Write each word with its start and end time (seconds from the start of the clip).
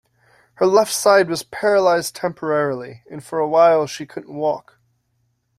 Her 0.55 0.65
left 0.65 0.91
side 0.91 1.29
was 1.29 1.43
paralyzed 1.43 2.15
temporarily, 2.15 3.03
and 3.11 3.23
for 3.23 3.37
a 3.37 3.47
while 3.47 3.85
she 3.85 4.07
couldn't 4.07 4.33
walk. 4.33 4.79